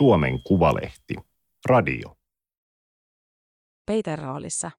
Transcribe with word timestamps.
Suomen 0.00 0.42
Kuvalehti. 0.42 1.14
Radio. 1.66 2.16
Peiter 3.86 4.18
roolissa. 4.18 4.70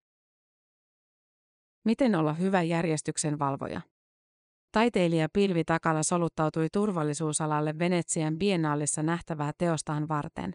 Miten 1.86 2.15
olla 2.15 2.33
hyvä 2.33 2.62
järjestyksen 2.62 3.39
valvoja? 3.39 3.81
Taiteilija 4.71 5.28
Pilvi 5.34 5.63
Takala 5.63 6.03
soluttautui 6.03 6.67
turvallisuusalalle 6.74 7.79
Venetsian 7.79 8.38
biennaalissa 8.38 9.03
nähtävää 9.03 9.52
teostaan 9.57 10.07
varten. 10.07 10.53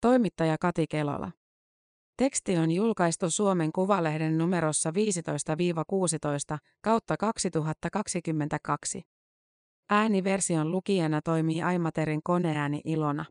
Toimittaja 0.00 0.56
Kati 0.60 0.86
Kelola. 0.90 1.32
Teksti 2.16 2.56
on 2.56 2.70
julkaistu 2.70 3.30
Suomen 3.30 3.72
Kuvalehden 3.72 4.38
numerossa 4.38 4.90
15-16 4.90 4.92
kautta 6.80 7.16
2022. 7.16 9.13
Ääniversion 9.90 10.72
lukijana 10.72 11.22
toimii 11.22 11.62
Aimaterin 11.62 12.20
koneääni 12.22 12.80
Ilona. 12.84 13.24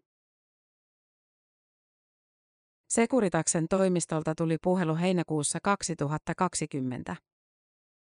Sekuritaksen 2.89 3.67
toimistolta 3.67 4.35
tuli 4.35 4.57
puhelu 4.63 4.95
heinäkuussa 4.95 5.59
2020. 5.63 7.15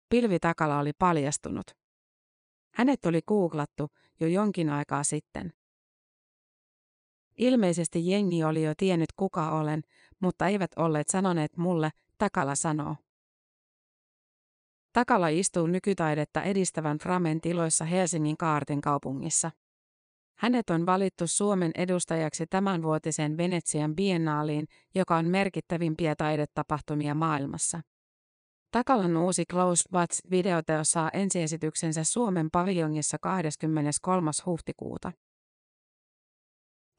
Pilvi 0.10 0.40
Takala 0.40 0.80
oli 0.80 0.92
paljastunut. 1.00 1.66
Hänet 2.74 3.06
oli 3.06 3.22
googlattu 3.28 3.88
jo 4.20 4.28
jonkin 4.28 4.70
aikaa 4.70 5.04
sitten. 5.04 5.54
Ilmeisesti 7.38 8.08
jengi 8.08 8.44
oli 8.44 8.64
jo 8.64 8.74
tiennyt 8.78 9.12
kuka 9.16 9.52
olen, 9.52 9.82
mutta 10.20 10.48
eivät 10.48 10.72
olleet 10.76 11.08
sanoneet 11.08 11.58
mulle, 11.58 11.90
Takala 12.18 12.56
sanoo. 12.56 12.96
Takala 14.94 15.28
istuu 15.28 15.68
nykytaidetta 15.68 16.42
edistävän 16.42 16.98
Framen 16.98 17.42
tiloissa 17.42 17.86
Helsingin 17.86 18.38
Kaartin 18.38 18.82
kaupungissa. 18.82 19.52
Hänet 20.40 20.70
on 20.70 20.86
valittu 20.86 21.28
Suomen 21.28 21.72
edustajaksi 21.76 22.48
tämänvuotiseen 22.48 23.38
Venetsian 23.38 23.96
biennaaliin, 23.96 24.68
joka 24.96 25.18
on 25.18 25.26
merkittävimpiä 25.26 26.16
taidetapahtumia 26.16 27.16
maailmassa. 27.16 27.82
Takalan 28.72 29.18
uusi 29.18 29.46
Close 29.46 29.84
Watch-videoteo 29.94 30.84
saa 30.84 31.10
ensiesityksensä 31.14 32.04
Suomen 32.04 32.50
paviljongissa 32.52 33.18
23. 33.22 34.32
huhtikuuta. 34.46 35.12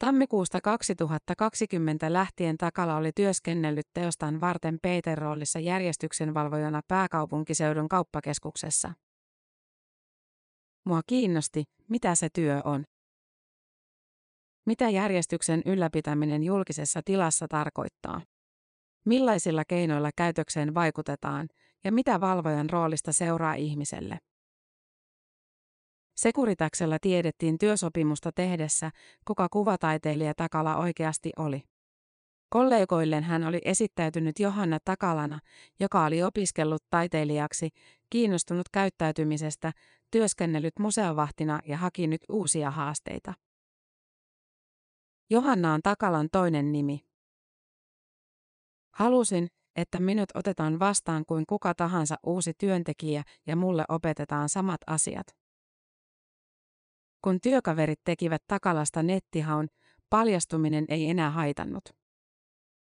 Tammikuusta 0.01 0.61
2020 0.61 2.13
lähtien 2.13 2.57
Takala 2.57 2.95
oli 2.95 3.11
työskennellyt 3.15 3.87
teostaan 3.93 4.41
varten 4.41 4.79
Peter 4.81 5.17
roolissa 5.17 5.59
järjestyksenvalvojana 5.59 6.81
pääkaupunkiseudun 6.87 7.89
kauppakeskuksessa. 7.89 8.93
Mua 10.85 11.01
kiinnosti, 11.07 11.63
mitä 11.89 12.15
se 12.15 12.29
työ 12.33 12.61
on. 12.63 12.83
Mitä 14.65 14.89
järjestyksen 14.89 15.61
ylläpitäminen 15.65 16.43
julkisessa 16.43 17.01
tilassa 17.05 17.47
tarkoittaa? 17.47 18.21
Millaisilla 19.05 19.63
keinoilla 19.67 20.09
käytökseen 20.17 20.73
vaikutetaan 20.73 21.47
ja 21.83 21.91
mitä 21.91 22.21
valvojan 22.21 22.69
roolista 22.69 23.13
seuraa 23.13 23.53
ihmiselle? 23.53 24.17
Sekuritaksella 26.21 26.97
tiedettiin 27.01 27.57
työsopimusta 27.57 28.31
tehdessä, 28.31 28.91
kuka 29.27 29.47
kuvataiteilija 29.49 30.33
Takala 30.37 30.77
oikeasti 30.77 31.31
oli. 31.37 31.63
Kollegoilleen 32.49 33.23
hän 33.23 33.43
oli 33.43 33.61
esittäytynyt 33.65 34.39
Johanna 34.39 34.77
Takalana, 34.85 35.39
joka 35.79 36.05
oli 36.05 36.23
opiskellut 36.23 36.83
taiteilijaksi, 36.89 37.69
kiinnostunut 38.09 38.69
käyttäytymisestä, 38.71 39.71
työskennellyt 40.11 40.79
museovahtina 40.79 41.59
ja 41.67 41.77
haki 41.77 42.07
nyt 42.07 42.21
uusia 42.29 42.71
haasteita. 42.71 43.33
Johanna 45.29 45.73
on 45.73 45.81
Takalan 45.83 46.27
toinen 46.31 46.71
nimi. 46.71 46.99
Halusin, 48.93 49.47
että 49.75 49.99
minut 49.99 50.29
otetaan 50.33 50.79
vastaan 50.79 51.23
kuin 51.27 51.45
kuka 51.49 51.73
tahansa 51.73 52.15
uusi 52.25 52.53
työntekijä 52.57 53.23
ja 53.47 53.55
mulle 53.55 53.85
opetetaan 53.89 54.49
samat 54.49 54.81
asiat. 54.87 55.40
Kun 57.23 57.41
työkaverit 57.41 57.99
tekivät 58.03 58.43
Takalasta 58.47 59.03
nettihaun, 59.03 59.67
paljastuminen 60.09 60.85
ei 60.87 61.09
enää 61.09 61.31
haitannut. 61.31 61.83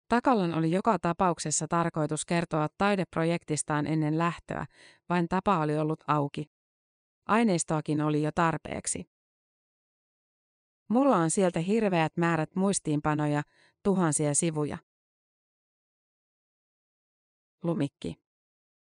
Takalan 0.09 0.53
oli 0.53 0.71
joka 0.71 0.99
tapauksessa 0.99 1.67
tarkoitus 1.67 2.25
kertoa 2.25 2.67
taideprojektistaan 2.77 3.87
ennen 3.87 4.17
lähtöä, 4.17 4.65
vain 5.09 5.27
tapa 5.27 5.59
oli 5.59 5.77
ollut 5.77 6.03
auki. 6.07 6.51
Aineistoakin 7.25 8.01
oli 8.01 8.23
jo 8.23 8.31
tarpeeksi. 8.35 9.09
Mulla 10.89 11.17
on 11.17 11.31
sieltä 11.31 11.59
hirveät 11.59 12.17
määrät 12.17 12.55
muistiinpanoja, 12.55 13.43
tuhansia 13.83 14.35
sivuja. 14.35 14.77
Lumikki. 17.63 18.15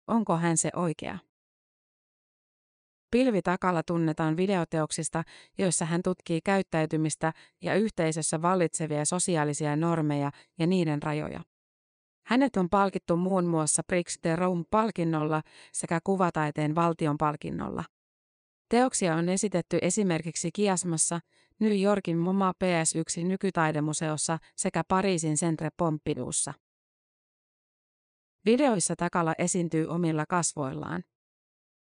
Onko 0.08 0.38
hän 0.38 0.58
se 0.58 0.70
oikea? 0.76 1.29
Pilvi 3.12 3.42
Takala 3.42 3.84
tunnetaan 3.84 4.38
videoteoksista, 4.38 5.24
joissa 5.58 5.86
hän 5.86 6.02
tutkii 6.04 6.42
käyttäytymistä 6.42 7.34
ja 7.62 7.76
yhteisössä 7.76 8.42
vallitsevia 8.42 9.06
sosiaalisia 9.06 9.76
normeja 9.76 10.32
ja 10.60 10.68
niiden 10.68 11.04
rajoja. 11.04 11.42
Hänet 12.26 12.58
on 12.58 12.70
palkittu 12.70 13.18
muun 13.18 13.46
muassa 13.46 13.84
Prix 13.88 14.18
de 14.24 14.36
Rome-palkinnolla 14.36 15.42
sekä 15.74 16.00
kuvataiteen 16.04 16.76
valtion 16.76 17.18
palkinnolla. 17.18 17.84
Teoksia 18.70 19.16
on 19.16 19.30
esitetty 19.30 19.80
esimerkiksi 19.82 20.50
Kiasmassa, 20.52 21.20
New 21.60 21.82
Yorkin 21.82 22.18
MoMA 22.18 22.54
PS1 22.64 23.24
nykytaidemuseossa 23.24 24.38
sekä 24.56 24.84
Pariisin 24.88 25.36
Centre 25.36 25.70
Pompidoussa. 25.78 26.54
Videoissa 28.46 28.96
Takala 28.96 29.34
esiintyy 29.38 29.88
omilla 29.88 30.26
kasvoillaan. 30.30 31.04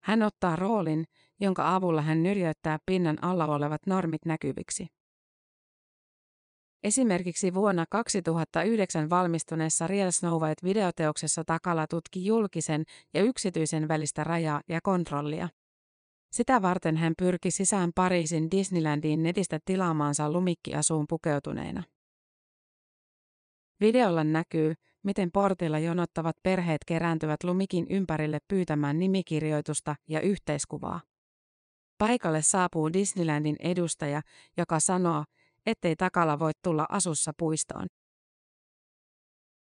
Hän 0.06 0.22
ottaa 0.22 0.56
roolin, 0.56 1.04
jonka 1.40 1.74
avulla 1.74 2.02
hän 2.02 2.22
nyrjöttää 2.22 2.78
pinnan 2.86 3.24
alla 3.24 3.46
olevat 3.46 3.86
normit 3.86 4.24
näkyviksi. 4.26 4.86
Esimerkiksi 6.84 7.54
vuonna 7.54 7.84
2009 7.90 9.10
valmistuneessa 9.10 9.86
Real 9.86 10.10
Snow 10.10 10.42
White-videoteoksessa 10.42 11.44
Takala 11.44 11.86
tutki 11.86 12.24
julkisen 12.24 12.84
ja 13.14 13.22
yksityisen 13.22 13.88
välistä 13.88 14.24
rajaa 14.24 14.60
ja 14.68 14.80
kontrollia. 14.80 15.48
Sitä 16.32 16.62
varten 16.62 16.96
hän 16.96 17.12
pyrki 17.18 17.50
sisään 17.50 17.90
Pariisin 17.94 18.50
Disneylandiin 18.50 19.22
netistä 19.22 19.58
tilaamaansa 19.64 20.32
lumikkiasuun 20.32 21.04
pukeutuneena. 21.08 21.82
Videolla 23.80 24.24
näkyy, 24.24 24.74
miten 25.02 25.30
portilla 25.32 25.78
jonottavat 25.78 26.36
perheet 26.42 26.84
kerääntyvät 26.86 27.44
lumikin 27.44 27.86
ympärille 27.90 28.38
pyytämään 28.48 28.98
nimikirjoitusta 28.98 29.96
ja 30.08 30.20
yhteiskuvaa. 30.20 31.00
Paikalle 31.98 32.42
saapuu 32.42 32.92
Disneylandin 32.92 33.56
edustaja, 33.58 34.22
joka 34.56 34.80
sanoo, 34.80 35.24
ettei 35.66 35.96
takala 35.96 36.38
voi 36.38 36.52
tulla 36.62 36.86
asussa 36.88 37.32
puistoon. 37.38 37.86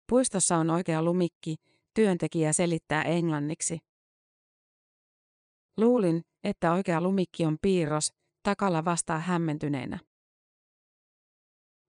Puistossa 0.09 0.57
on 0.57 0.69
oikea 0.69 1.03
lumikki, 1.03 1.55
työntekijä 1.93 2.53
selittää 2.53 3.03
englanniksi. 3.03 3.79
Luulin, 5.77 6.21
että 6.43 6.73
oikea 6.73 7.01
lumikki 7.01 7.45
on 7.45 7.57
piirros, 7.61 8.13
takalla 8.43 8.85
vastaa 8.85 9.19
hämmentyneenä. 9.19 9.99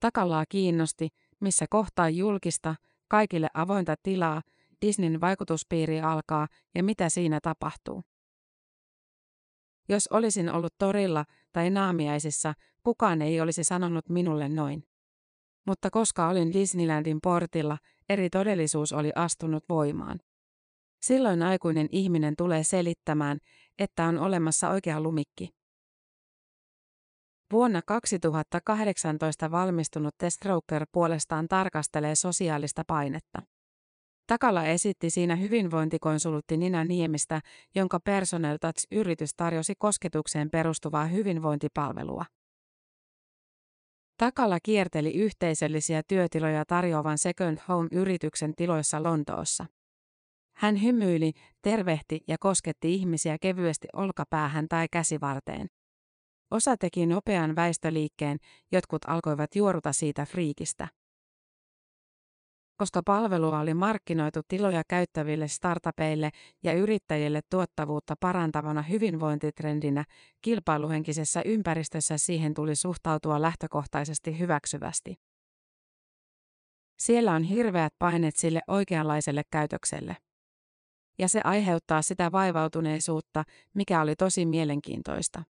Takallaa 0.00 0.44
kiinnosti, 0.48 1.08
missä 1.40 1.66
kohtaa 1.70 2.08
julkista, 2.08 2.74
kaikille 3.08 3.48
avointa 3.54 3.94
tilaa, 4.02 4.42
Disneyn 4.82 5.20
vaikutuspiiri 5.20 6.00
alkaa 6.00 6.48
ja 6.74 6.82
mitä 6.82 7.08
siinä 7.08 7.40
tapahtuu. 7.42 8.02
Jos 9.88 10.06
olisin 10.06 10.52
ollut 10.52 10.74
torilla 10.78 11.24
tai 11.52 11.70
naamiaisissa, 11.70 12.54
kukaan 12.82 13.22
ei 13.22 13.40
olisi 13.40 13.64
sanonut 13.64 14.08
minulle 14.08 14.48
noin. 14.48 14.84
Mutta 15.66 15.90
koska 15.90 16.28
olin 16.28 16.52
Disneylandin 16.52 17.18
portilla, 17.22 17.78
eri 18.08 18.30
todellisuus 18.30 18.92
oli 18.92 19.12
astunut 19.14 19.64
voimaan. 19.68 20.20
Silloin 21.02 21.42
aikuinen 21.42 21.88
ihminen 21.92 22.34
tulee 22.36 22.64
selittämään, 22.64 23.38
että 23.78 24.04
on 24.04 24.18
olemassa 24.18 24.68
oikea 24.68 25.00
lumikki. 25.00 25.55
Vuonna 27.52 27.82
2018 27.86 29.50
valmistunut 29.50 30.14
Testroker 30.18 30.86
puolestaan 30.92 31.48
tarkastelee 31.48 32.14
sosiaalista 32.14 32.82
painetta. 32.86 33.42
Takala 34.26 34.64
esitti 34.64 35.10
siinä 35.10 35.36
hyvinvointikonsultti 35.36 36.56
Nina 36.56 36.84
Niemistä, 36.84 37.40
jonka 37.74 38.00
Personal 38.00 38.56
Touch-yritys 38.60 39.30
tarjosi 39.36 39.74
kosketukseen 39.78 40.50
perustuvaa 40.50 41.04
hyvinvointipalvelua. 41.04 42.24
Takala 44.16 44.58
kierteli 44.62 45.12
yhteisöllisiä 45.14 46.02
työtiloja 46.08 46.64
tarjoavan 46.64 47.18
Second 47.18 47.58
Home-yrityksen 47.68 48.54
tiloissa 48.56 49.02
Lontoossa. 49.02 49.66
Hän 50.56 50.82
hymyili, 50.82 51.32
tervehti 51.62 52.20
ja 52.28 52.36
kosketti 52.40 52.94
ihmisiä 52.94 53.36
kevyesti 53.40 53.88
olkapäähän 53.92 54.68
tai 54.68 54.86
käsivarteen. 54.92 55.66
Osa 56.50 56.76
teki 56.76 57.06
nopean 57.06 57.56
väistöliikkeen, 57.56 58.38
jotkut 58.72 59.02
alkoivat 59.06 59.56
juoruta 59.56 59.92
siitä 59.92 60.26
friikistä. 60.26 60.88
Koska 62.76 63.02
palvelua 63.02 63.60
oli 63.60 63.74
markkinoitu 63.74 64.40
tiloja 64.48 64.82
käyttäville 64.88 65.48
startupeille 65.48 66.30
ja 66.62 66.72
yrittäjille 66.72 67.40
tuottavuutta 67.50 68.14
parantavana 68.20 68.82
hyvinvointitrendinä, 68.82 70.04
kilpailuhenkisessä 70.42 71.42
ympäristössä 71.44 72.18
siihen 72.18 72.54
tuli 72.54 72.76
suhtautua 72.76 73.42
lähtökohtaisesti 73.42 74.38
hyväksyvästi. 74.38 75.14
Siellä 76.98 77.32
on 77.32 77.42
hirveät 77.42 77.92
paineet 77.98 78.36
sille 78.36 78.60
oikeanlaiselle 78.68 79.42
käytökselle. 79.50 80.16
Ja 81.18 81.28
se 81.28 81.40
aiheuttaa 81.44 82.02
sitä 82.02 82.32
vaivautuneisuutta, 82.32 83.44
mikä 83.74 84.00
oli 84.00 84.16
tosi 84.16 84.46
mielenkiintoista. 84.46 85.42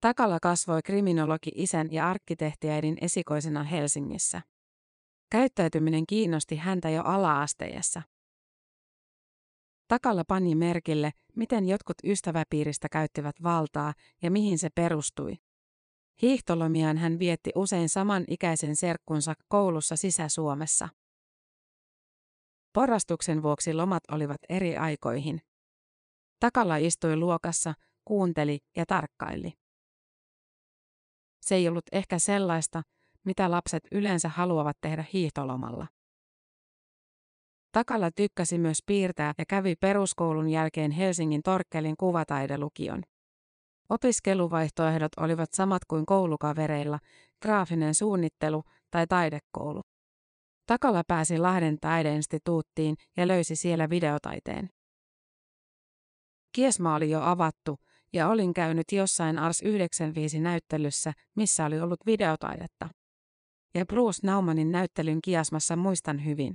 Takala 0.00 0.38
kasvoi 0.42 0.82
kriminologi 0.82 1.50
isän 1.54 1.92
ja 1.92 2.10
arkkitehtiäidin 2.10 2.96
esikoisena 3.00 3.64
Helsingissä. 3.64 4.42
Käyttäytyminen 5.30 6.06
kiinnosti 6.06 6.56
häntä 6.56 6.90
jo 6.90 7.02
ala-asteessa. 7.02 8.02
Takalla 9.88 10.24
pani 10.28 10.54
merkille, 10.54 11.10
miten 11.36 11.68
jotkut 11.68 11.96
ystäväpiiristä 12.04 12.88
käyttivät 12.88 13.42
valtaa 13.42 13.94
ja 14.22 14.30
mihin 14.30 14.58
se 14.58 14.68
perustui. 14.74 15.34
Hiihtolomiaan 16.22 16.96
hän 16.98 17.18
vietti 17.18 17.50
usein 17.54 17.88
saman 17.88 18.24
ikäisen 18.28 18.76
serkkunsa 18.76 19.34
koulussa 19.48 19.96
Sisä-Suomessa. 19.96 20.88
Porrastuksen 22.72 23.42
vuoksi 23.42 23.74
lomat 23.74 24.02
olivat 24.12 24.40
eri 24.48 24.76
aikoihin. 24.76 25.40
Takalla 26.40 26.76
istui 26.76 27.16
luokassa, 27.16 27.74
kuunteli 28.04 28.58
ja 28.76 28.86
tarkkaili. 28.86 29.52
Se 31.50 31.54
ei 31.54 31.68
ollut 31.68 31.84
ehkä 31.92 32.18
sellaista, 32.18 32.82
mitä 33.24 33.50
lapset 33.50 33.82
yleensä 33.92 34.28
haluavat 34.28 34.76
tehdä 34.80 35.04
hiihtolomalla. 35.12 35.86
Takala 37.72 38.10
tykkäsi 38.10 38.58
myös 38.58 38.78
piirtää 38.86 39.34
ja 39.38 39.44
kävi 39.48 39.74
peruskoulun 39.76 40.48
jälkeen 40.48 40.90
Helsingin 40.90 41.42
Torkkelin 41.42 41.94
kuvataidelukion. 41.96 43.02
Opiskeluvaihtoehdot 43.88 45.12
olivat 45.16 45.52
samat 45.52 45.84
kuin 45.84 46.06
koulukavereilla, 46.06 46.98
graafinen 47.42 47.94
suunnittelu 47.94 48.62
tai 48.90 49.06
taidekoulu. 49.06 49.80
Takala 50.66 51.02
pääsi 51.08 51.38
Lahden 51.38 51.80
taideinstituuttiin 51.80 52.96
ja 53.16 53.28
löysi 53.28 53.56
siellä 53.56 53.90
videotaiteen. 53.90 54.70
Kiesma 56.52 56.94
oli 56.94 57.10
jo 57.10 57.20
avattu, 57.22 57.78
ja 58.12 58.28
olin 58.28 58.54
käynyt 58.54 58.92
jossain 58.92 59.38
Ars 59.38 59.62
95 59.62 60.40
näyttelyssä, 60.40 61.12
missä 61.36 61.64
oli 61.64 61.80
ollut 61.80 62.06
videotaidetta. 62.06 62.88
Ja 63.74 63.86
Bruce 63.86 64.26
Naumanin 64.26 64.72
näyttelyn 64.72 65.18
kiasmassa 65.24 65.76
muistan 65.76 66.24
hyvin. 66.24 66.54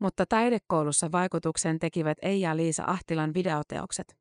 Mutta 0.00 0.26
taidekoulussa 0.28 1.12
vaikutuksen 1.12 1.78
tekivät 1.78 2.18
Eija 2.22 2.56
Liisa 2.56 2.84
Ahtilan 2.86 3.34
videoteokset. 3.34 4.16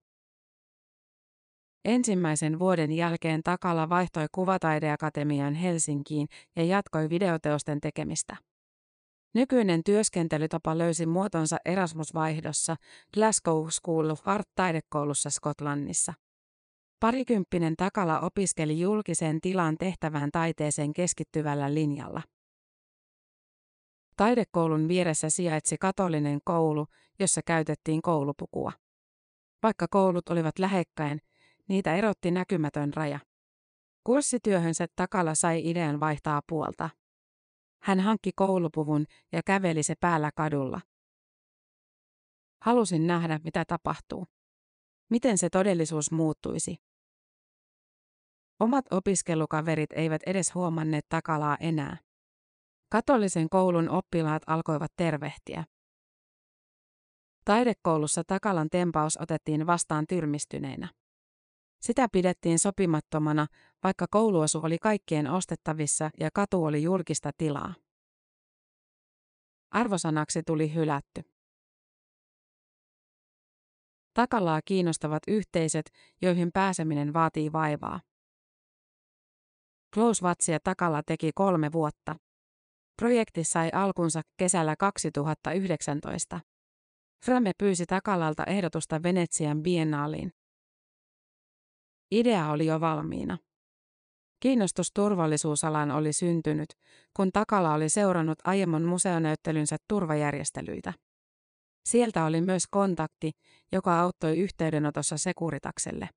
Ensimmäisen 1.86 2.60
vuoden 2.60 2.92
jälkeen 2.92 3.44
Takala 3.44 3.90
vaihtoi 3.90 4.26
Kuvataideakatemiaan 4.32 5.54
Helsinkiin 5.54 6.28
ja 6.56 6.64
jatkoi 6.64 7.10
videoteosten 7.10 7.82
tekemistä. 7.82 8.53
Nykyinen 9.34 9.84
työskentelytapa 9.84 10.78
löysi 10.78 11.06
muotonsa 11.06 11.58
Erasmus-vaihdossa 11.66 12.76
Glasgow 13.14 13.68
School 13.70 14.10
of 14.10 14.28
Art 14.28 14.50
taidekoulussa 14.56 15.30
Skotlannissa. 15.30 16.14
Parikymppinen 17.00 17.76
Takala 17.78 18.20
opiskeli 18.20 18.80
julkiseen 18.80 19.42
tilaan 19.42 19.78
tehtävään 19.78 20.32
taiteeseen 20.32 20.94
keskittyvällä 20.94 21.74
linjalla. 21.74 22.22
Taidekoulun 24.18 24.88
vieressä 24.88 25.30
sijaitsi 25.30 25.78
katolinen 25.78 26.40
koulu, 26.46 26.88
jossa 27.20 27.42
käytettiin 27.46 28.02
koulupukua. 28.02 28.72
Vaikka 29.64 29.88
koulut 29.88 30.30
olivat 30.30 30.60
lähekkäin, 30.60 31.22
niitä 31.70 31.96
erotti 31.96 32.32
näkymätön 32.32 32.94
raja. 32.94 33.20
Kurssityöhönsä 34.04 34.88
Takala 34.96 35.36
sai 35.36 35.70
idean 35.70 36.00
vaihtaa 36.00 36.42
puolta. 36.50 36.90
Hän 37.84 38.00
hankki 38.00 38.32
koulupuvun 38.36 39.06
ja 39.32 39.42
käveli 39.46 39.84
se 39.84 39.96
päällä 40.00 40.32
kadulla. 40.36 40.82
Halusin 42.62 43.08
nähdä, 43.08 43.40
mitä 43.44 43.66
tapahtuu. 43.66 44.28
Miten 45.10 45.38
se 45.38 45.50
todellisuus 45.50 46.12
muuttuisi. 46.12 46.76
Omat 48.60 48.86
opiskelukaverit 48.92 49.90
eivät 49.94 50.22
edes 50.26 50.56
huomanneet 50.56 51.06
takalaa 51.10 51.58
enää. 51.60 51.98
Katolisen 52.92 53.50
koulun 53.50 53.90
oppilaat 53.90 54.44
alkoivat 54.48 54.92
tervehtiä. 54.96 55.64
Taidekoulussa 57.46 58.24
Takalan 58.24 58.70
tempaus 58.70 59.18
otettiin 59.22 59.68
vastaan 59.68 60.06
tyrmistyneenä. 60.08 60.90
Sitä 61.84 62.08
pidettiin 62.12 62.60
sopimattomana, 62.60 63.48
vaikka 63.84 64.06
kouluasu 64.12 64.60
oli 64.64 64.78
kaikkien 64.78 65.32
ostettavissa 65.32 66.10
ja 66.20 66.30
katu 66.34 66.66
oli 66.66 66.84
julkista 66.84 67.32
tilaa. 67.38 67.74
Arvosanaksi 69.72 70.44
tuli 70.44 70.74
hylätty. 70.74 71.22
Takalaa 74.14 74.62
kiinnostavat 74.66 75.24
yhteisöt, 75.28 75.86
joihin 76.22 76.52
pääseminen 76.52 77.14
vaatii 77.14 77.52
vaivaa. 77.52 78.00
Close 79.94 80.22
Takala 80.64 81.04
teki 81.04 81.32
kolme 81.36 81.72
vuotta. 81.72 82.16
Projekti 83.02 83.44
sai 83.44 83.70
alkunsa 83.74 84.22
kesällä 84.38 84.76
2019. 84.76 86.40
Frame 87.26 87.52
pyysi 87.58 87.86
Takalalta 87.86 88.44
ehdotusta 88.46 89.04
Venetsian 89.04 89.64
biennaaliin. 89.64 90.43
Idea 92.20 92.50
oli 92.50 92.66
jo 92.66 92.80
valmiina. 92.80 93.38
Kiinnostus 94.40 94.92
turvallisuusalaan 94.94 95.92
oli 95.92 96.14
syntynyt, 96.14 96.70
kun 97.16 97.32
Takala 97.32 97.74
oli 97.74 97.90
seurannut 97.90 98.40
aiemman 98.44 98.84
museonäyttelynsä 98.84 99.78
turvajärjestelyitä. 99.90 100.94
Sieltä 101.86 102.26
oli 102.26 102.42
myös 102.42 102.64
kontakti, 102.72 103.32
joka 103.72 104.00
auttoi 104.00 104.38
yhteydenotossa 104.38 105.18
Sekuritakselle. 105.18 106.10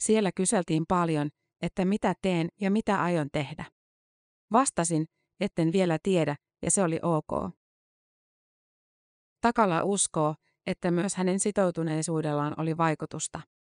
Siellä 0.00 0.30
kyseltiin 0.32 0.84
paljon, 0.88 1.28
että 1.62 1.84
mitä 1.84 2.14
teen 2.22 2.48
ja 2.60 2.70
mitä 2.70 3.02
aion 3.02 3.28
tehdä. 3.32 3.64
Vastasin, 4.52 5.06
etten 5.40 5.72
vielä 5.72 5.98
tiedä, 6.02 6.36
ja 6.62 6.70
se 6.70 6.82
oli 6.82 7.00
ok. 7.02 7.50
Takala 9.40 9.82
uskoo, 9.82 10.34
että 10.66 10.90
myös 10.90 11.14
hänen 11.14 11.40
sitoutuneisuudellaan 11.40 12.54
oli 12.56 12.76
vaikutusta. 12.76 13.53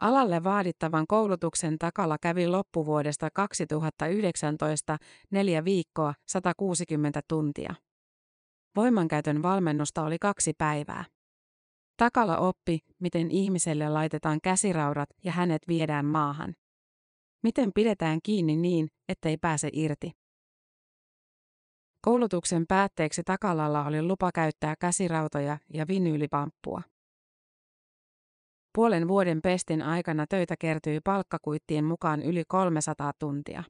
Alalle 0.00 0.44
vaadittavan 0.44 1.06
koulutuksen 1.06 1.78
takalla 1.78 2.16
kävi 2.20 2.48
loppuvuodesta 2.48 3.28
2019 3.34 4.96
neljä 5.30 5.64
viikkoa 5.64 6.14
160 6.28 7.20
tuntia. 7.28 7.74
Voimankäytön 8.76 9.42
valmennusta 9.42 10.02
oli 10.02 10.16
kaksi 10.20 10.52
päivää. 10.58 11.04
Takala 11.96 12.38
oppi, 12.38 12.78
miten 12.98 13.30
ihmiselle 13.30 13.88
laitetaan 13.88 14.38
käsiraudat 14.42 15.08
ja 15.24 15.32
hänet 15.32 15.62
viedään 15.68 16.06
maahan. 16.06 16.54
Miten 17.42 17.70
pidetään 17.74 18.18
kiinni 18.22 18.56
niin, 18.56 18.88
ettei 19.08 19.36
pääse 19.36 19.70
irti. 19.72 20.12
Koulutuksen 22.00 22.66
päätteeksi 22.66 23.22
Takalalla 23.24 23.84
oli 23.84 24.02
lupa 24.02 24.30
käyttää 24.34 24.74
käsirautoja 24.80 25.58
ja 25.74 25.88
vinyylipamppua. 25.88 26.82
Puolen 28.78 29.08
vuoden 29.08 29.42
pestin 29.42 29.82
aikana 29.82 30.26
töitä 30.26 30.54
kertyi 30.58 31.00
palkkakuittien 31.04 31.84
mukaan 31.84 32.22
yli 32.22 32.42
300 32.48 33.12
tuntia. 33.18 33.64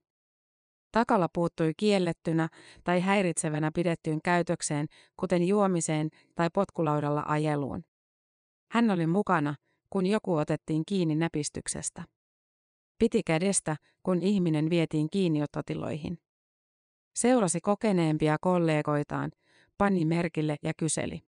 Takala 0.92 1.28
puuttui 1.34 1.72
kiellettynä 1.76 2.48
tai 2.84 3.00
häiritsevänä 3.00 3.70
pidettyyn 3.74 4.18
käytökseen, 4.24 4.86
kuten 5.16 5.48
juomiseen 5.48 6.08
tai 6.34 6.48
potkulaudalla 6.54 7.24
ajeluun. 7.26 7.84
Hän 8.70 8.90
oli 8.90 9.06
mukana, 9.06 9.54
kun 9.90 10.06
joku 10.06 10.34
otettiin 10.34 10.82
kiinni 10.86 11.14
näpistyksestä. 11.14 12.04
Piti 12.98 13.22
kädestä, 13.26 13.76
kun 14.02 14.22
ihminen 14.22 14.70
vietiin 14.70 15.10
kiinniottotiloihin. 15.10 16.18
Seurasi 17.14 17.60
kokeneempia 17.60 18.36
kollegoitaan, 18.40 19.30
pani 19.78 20.04
merkille 20.04 20.56
ja 20.62 20.72
kyseli. 20.76 21.27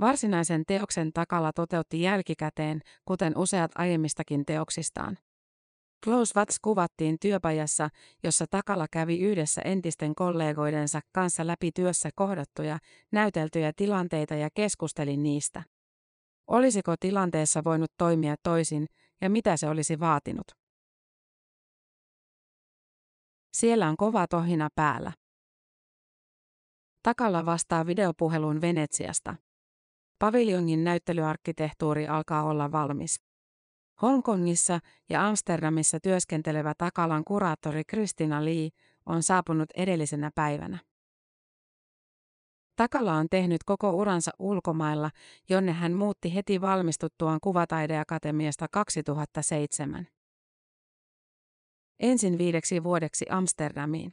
Varsinaisen 0.00 0.62
teoksen 0.66 1.12
takalla 1.12 1.52
toteutti 1.52 2.02
jälkikäteen, 2.02 2.80
kuten 3.04 3.38
useat 3.38 3.70
aiemmistakin 3.74 4.44
teoksistaan. 4.46 5.18
Close 6.04 6.32
Wats 6.36 6.60
kuvattiin 6.60 7.16
työpajassa, 7.20 7.88
jossa 8.24 8.44
Takala 8.50 8.86
kävi 8.90 9.18
yhdessä 9.20 9.62
entisten 9.62 10.14
kollegoidensa 10.14 11.00
kanssa 11.14 11.46
läpi 11.46 11.70
työssä 11.74 12.10
kohdattuja, 12.14 12.78
näyteltyjä 13.12 13.72
tilanteita 13.76 14.34
ja 14.34 14.48
keskusteli 14.54 15.16
niistä. 15.16 15.62
Olisiko 16.46 16.94
tilanteessa 17.00 17.64
voinut 17.64 17.90
toimia 17.98 18.34
toisin 18.42 18.86
ja 19.20 19.30
mitä 19.30 19.56
se 19.56 19.68
olisi 19.68 20.00
vaatinut? 20.00 20.46
Siellä 23.56 23.88
on 23.88 23.96
kova 23.96 24.26
tohina 24.26 24.68
päällä. 24.74 25.12
Takalla 27.02 27.46
vastaa 27.46 27.86
videopuhelun 27.86 28.60
Venetsiasta. 28.60 29.47
Paviljongin 30.18 30.84
näyttelyarkkitehtuuri 30.84 32.08
alkaa 32.08 32.42
olla 32.44 32.72
valmis. 32.72 33.20
Hongkongissa 34.02 34.80
ja 35.08 35.26
Amsterdamissa 35.26 36.00
työskentelevä 36.00 36.74
Takalan 36.78 37.24
kuraattori 37.24 37.82
Kristina 37.84 38.44
Lee 38.44 38.68
on 39.06 39.22
saapunut 39.22 39.68
edellisenä 39.76 40.30
päivänä. 40.34 40.78
Takala 42.76 43.14
on 43.14 43.26
tehnyt 43.30 43.64
koko 43.64 43.90
uransa 43.90 44.30
ulkomailla, 44.38 45.10
jonne 45.48 45.72
hän 45.72 45.92
muutti 45.92 46.34
heti 46.34 46.60
valmistuttuaan 46.60 47.38
Kuvataideakatemiasta 47.42 48.66
2007. 48.72 50.06
Ensin 52.00 52.38
viideksi 52.38 52.84
vuodeksi 52.84 53.26
Amsterdamiin. 53.30 54.12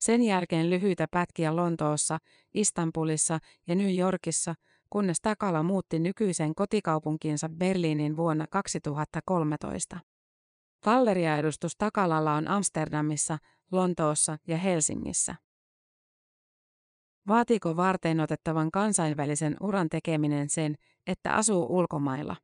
Sen 0.00 0.22
jälkeen 0.22 0.70
lyhyitä 0.70 1.06
pätkiä 1.10 1.56
Lontoossa, 1.56 2.18
Istanbulissa 2.54 3.38
ja 3.66 3.74
New 3.74 3.98
Yorkissa, 3.98 4.54
kunnes 4.90 5.20
Takala 5.20 5.62
muutti 5.62 5.98
nykyisen 5.98 6.54
kotikaupunkiinsa 6.54 7.48
Berliinin 7.48 8.16
vuonna 8.16 8.46
2013. 8.50 10.00
Galleriaedustus 10.84 11.72
Takalalla 11.78 12.34
on 12.34 12.48
Amsterdamissa, 12.48 13.38
Lontoossa 13.72 14.38
ja 14.46 14.56
Helsingissä. 14.56 15.34
Vaatiiko 17.28 17.76
varten 17.76 18.20
otettavan 18.20 18.70
kansainvälisen 18.70 19.56
uran 19.60 19.88
tekeminen 19.88 20.50
sen, 20.50 20.74
että 21.06 21.32
asuu 21.32 21.66
ulkomailla? 21.78 22.36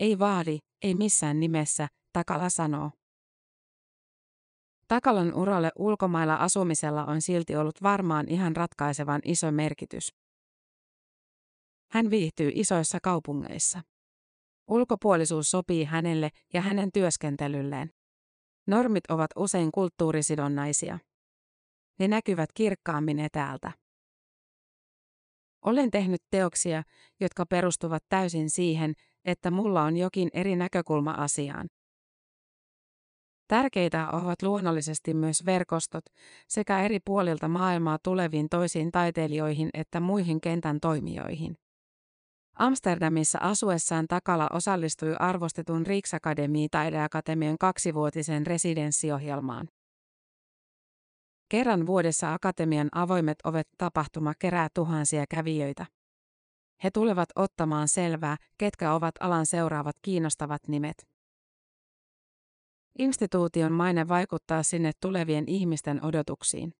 Ei 0.00 0.18
vaadi, 0.18 0.58
ei 0.82 0.94
missään 0.94 1.40
nimessä, 1.40 1.88
Takala 2.12 2.48
sanoo. 2.48 2.90
Takalan 4.88 5.34
uralle 5.34 5.70
ulkomailla 5.76 6.34
asumisella 6.34 7.04
on 7.04 7.20
silti 7.20 7.56
ollut 7.56 7.82
varmaan 7.82 8.28
ihan 8.28 8.56
ratkaisevan 8.56 9.20
iso 9.24 9.52
merkitys. 9.52 10.21
Hän 11.92 12.10
viihtyy 12.10 12.50
isoissa 12.54 12.98
kaupungeissa. 13.02 13.82
Ulkopuolisuus 14.68 15.50
sopii 15.50 15.84
hänelle 15.84 16.30
ja 16.52 16.60
hänen 16.60 16.92
työskentelylleen. 16.92 17.90
Normit 18.66 19.10
ovat 19.10 19.30
usein 19.36 19.72
kulttuurisidonnaisia. 19.72 20.98
Ne 21.98 22.08
näkyvät 22.08 22.50
kirkkaammin 22.54 23.18
etäältä. 23.18 23.72
Olen 25.64 25.90
tehnyt 25.90 26.22
teoksia, 26.30 26.82
jotka 27.20 27.46
perustuvat 27.46 28.02
täysin 28.08 28.50
siihen, 28.50 28.94
että 29.24 29.50
mulla 29.50 29.82
on 29.82 29.96
jokin 29.96 30.28
eri 30.32 30.56
näkökulma 30.56 31.10
asiaan. 31.10 31.68
Tärkeitä 33.48 34.08
ovat 34.10 34.42
luonnollisesti 34.42 35.14
myös 35.14 35.46
verkostot 35.46 36.04
sekä 36.48 36.82
eri 36.82 37.00
puolilta 37.04 37.48
maailmaa 37.48 37.98
tuleviin 38.04 38.48
toisiin 38.48 38.92
taiteilijoihin 38.92 39.70
että 39.74 40.00
muihin 40.00 40.40
kentän 40.40 40.80
toimijoihin. 40.80 41.56
Amsterdamissa 42.62 43.38
asuessaan 43.42 44.06
Takala 44.08 44.48
osallistui 44.52 45.14
arvostetun 45.18 45.86
Riksakademi 45.86 46.68
taideakatemian 46.70 47.58
kaksivuotiseen 47.58 48.46
residenssiohjelmaan. 48.46 49.68
Kerran 51.48 51.86
vuodessa 51.86 52.34
Akatemian 52.34 52.88
avoimet 52.92 53.38
ovet 53.44 53.68
tapahtuma 53.78 54.32
kerää 54.38 54.68
tuhansia 54.74 55.24
kävijöitä. 55.30 55.86
He 56.84 56.90
tulevat 56.90 57.28
ottamaan 57.36 57.88
selvää, 57.88 58.36
ketkä 58.58 58.92
ovat 58.92 59.14
alan 59.20 59.46
seuraavat 59.46 59.96
kiinnostavat 60.02 60.68
nimet. 60.68 61.08
Instituution 62.98 63.72
maine 63.72 64.08
vaikuttaa 64.08 64.62
sinne 64.62 64.92
tulevien 65.00 65.44
ihmisten 65.48 66.04
odotuksiin. 66.04 66.72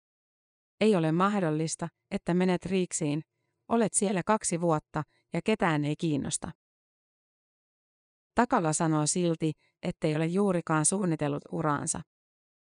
Ei 0.80 0.96
ole 0.96 1.12
mahdollista, 1.12 1.88
että 2.10 2.34
menet 2.34 2.66
riiksiin, 2.66 3.22
olet 3.68 3.92
siellä 3.92 4.22
kaksi 4.26 4.60
vuotta 4.60 5.02
ja 5.32 5.40
ketään 5.44 5.84
ei 5.84 5.96
kiinnosta. 5.96 6.52
Takala 8.34 8.72
sanoo 8.72 9.06
silti, 9.06 9.52
ettei 9.82 10.16
ole 10.16 10.26
juurikaan 10.26 10.86
suunnitellut 10.86 11.42
uraansa. 11.52 12.00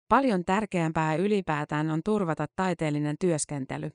Paljon 0.09 0.45
tärkeämpää 0.45 1.15
ylipäätään 1.15 1.91
on 1.91 2.01
turvata 2.05 2.47
taiteellinen 2.57 3.17
työskentely. 3.21 3.91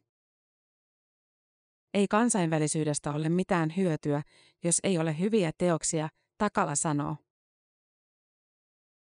Ei 1.94 2.08
kansainvälisyydestä 2.08 3.12
ole 3.12 3.30
mitään 3.30 3.74
hyötyä, 3.78 4.22
jos 4.64 4.80
ei 4.84 4.98
ole 4.98 5.20
hyviä 5.20 5.52
teoksia, 5.58 6.10
Takala 6.38 6.76
sanoo. 6.76 7.16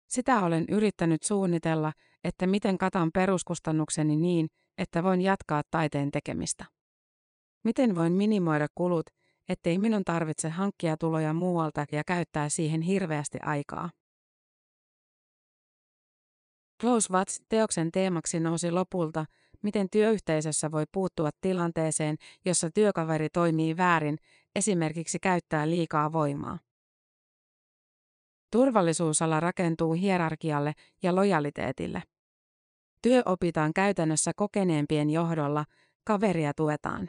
Sitä 0.08 0.40
olen 0.40 0.64
yrittänyt 0.68 1.22
suunnitella, 1.22 1.92
että 2.24 2.46
miten 2.46 2.78
katan 2.78 3.10
peruskustannukseni 3.12 4.16
niin, 4.16 4.46
että 4.78 5.02
voin 5.02 5.22
jatkaa 5.22 5.62
taiteen 5.70 6.10
tekemistä. 6.10 6.64
Miten 7.64 7.94
voin 7.94 8.12
minimoida 8.12 8.66
kulut, 8.74 9.06
ettei 9.48 9.78
minun 9.78 10.04
tarvitse 10.04 10.48
hankkia 10.48 10.96
tuloja 10.96 11.32
muualta 11.32 11.86
ja 11.92 12.04
käyttää 12.04 12.48
siihen 12.48 12.82
hirveästi 12.82 13.38
aikaa. 13.42 13.90
Close 16.80 17.12
Watch 17.12 17.40
teoksen 17.48 17.92
teemaksi 17.92 18.40
nousi 18.40 18.70
lopulta, 18.70 19.24
miten 19.62 19.90
työyhteisössä 19.90 20.70
voi 20.70 20.84
puuttua 20.92 21.30
tilanteeseen, 21.40 22.16
jossa 22.44 22.70
työkaveri 22.70 23.28
toimii 23.32 23.76
väärin, 23.76 24.18
esimerkiksi 24.54 25.18
käyttää 25.18 25.70
liikaa 25.70 26.12
voimaa. 26.12 26.58
Turvallisuusala 28.52 29.40
rakentuu 29.40 29.92
hierarkialle 29.92 30.72
ja 31.02 31.14
lojaliteetille. 31.14 32.02
Työ 33.02 33.22
opitaan 33.26 33.72
käytännössä 33.74 34.32
kokeneempien 34.36 35.10
johdolla, 35.10 35.64
kaveria 36.04 36.54
tuetaan. 36.54 37.08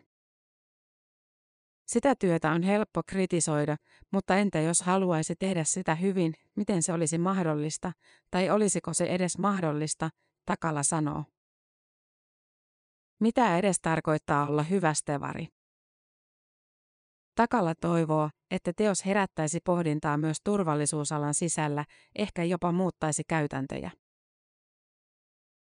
Sitä 1.88 2.16
työtä 2.16 2.52
on 2.52 2.64
helppo 2.64 3.02
kritisoida, 3.08 3.78
mutta 4.12 4.36
entä 4.36 4.60
jos 4.60 4.82
haluaisi 4.82 5.36
tehdä 5.36 5.64
sitä 5.64 5.96
hyvin, 5.96 6.34
miten 6.56 6.84
se 6.84 6.94
olisi 6.94 7.18
mahdollista, 7.18 7.92
tai 8.32 8.50
olisiko 8.50 8.94
se 8.94 9.06
edes 9.06 9.38
mahdollista, 9.38 10.10
Takala 10.46 10.84
sanoo. 10.84 11.24
Mitä 13.20 13.58
edes 13.58 13.80
tarkoittaa 13.82 14.48
olla 14.48 14.64
hyvä 14.64 14.94
stevari? 14.94 15.48
Takala 17.36 17.74
toivoo, 17.76 18.30
että 18.52 18.74
teos 18.74 19.06
herättäisi 19.06 19.60
pohdintaa 19.64 20.18
myös 20.18 20.38
turvallisuusalan 20.44 21.34
sisällä, 21.34 21.86
ehkä 22.16 22.44
jopa 22.44 22.72
muuttaisi 22.72 23.24
käytäntöjä. 23.28 23.92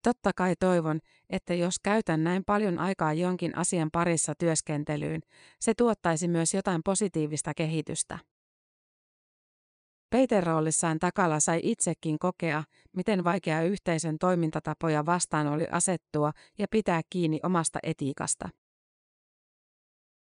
Totta 0.03 0.31
kai 0.35 0.55
toivon, 0.59 0.99
että 1.29 1.53
jos 1.53 1.79
käytän 1.79 2.23
näin 2.23 2.43
paljon 2.45 2.79
aikaa 2.79 3.13
jonkin 3.13 3.57
asian 3.57 3.89
parissa 3.91 4.33
työskentelyyn, 4.35 5.21
se 5.59 5.73
tuottaisi 5.77 6.27
myös 6.27 6.53
jotain 6.53 6.81
positiivista 6.85 7.53
kehitystä. 7.53 8.19
Peter 10.09 10.43
roolissaan 10.43 10.99
takala 10.99 11.39
sai 11.39 11.59
itsekin 11.63 12.19
kokea, 12.19 12.63
miten 12.95 13.23
vaikea 13.23 13.61
yhteisön 13.61 14.17
toimintatapoja 14.19 15.05
vastaan 15.05 15.47
oli 15.47 15.67
asettua 15.71 16.31
ja 16.59 16.67
pitää 16.71 17.01
kiinni 17.09 17.39
omasta 17.43 17.79
etiikasta. 17.83 18.49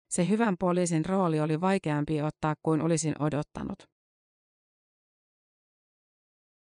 Se 0.09 0.29
hyvän 0.29 0.55
poliisin 0.59 1.05
rooli 1.05 1.39
oli 1.39 1.61
vaikeampi 1.61 2.21
ottaa 2.21 2.55
kuin 2.63 2.81
olisin 2.81 3.15
odottanut. 3.19 3.98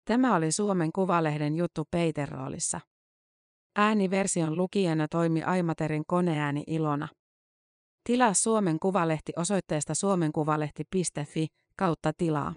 Tämä 0.09 0.35
oli 0.35 0.51
Suomen 0.51 0.91
Kuvalehden 0.91 1.55
juttu 1.55 1.87
Peter 1.91 2.29
roolissa. 2.29 2.79
Ääniversion 3.75 4.57
lukijana 4.57 5.07
toimi 5.07 5.43
Aimaterin 5.43 6.03
koneääni 6.07 6.63
Ilona. 6.67 7.07
Tilaa 8.03 8.33
Suomen 8.33 8.79
Kuvalehti 8.79 9.31
osoitteesta 9.35 9.95
suomenkuvalehti.fi 9.95 11.47
kautta 11.75 12.11
tilaa. 12.17 12.53